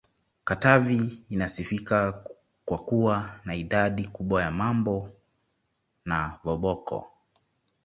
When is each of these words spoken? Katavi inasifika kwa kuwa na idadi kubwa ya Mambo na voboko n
Katavi 0.43 1.23
inasifika 1.29 2.23
kwa 2.65 2.77
kuwa 2.79 3.39
na 3.45 3.55
idadi 3.55 4.05
kubwa 4.07 4.41
ya 4.41 4.51
Mambo 4.51 5.09
na 6.05 6.39
voboko 6.43 6.95
n 6.95 7.05